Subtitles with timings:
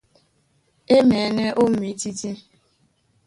[0.93, 2.31] E maɛ̌nɛ́ ó mwǐtítí.